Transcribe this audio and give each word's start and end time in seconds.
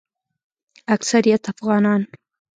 اکثریت 0.95 1.43
افغانان 1.53 2.01